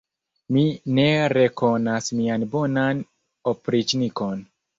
Mi 0.55 0.61
ne 0.99 1.03
rekonas 1.33 2.07
mian 2.21 2.47
bonan 2.55 3.05
opriĉnikon! 3.53 4.43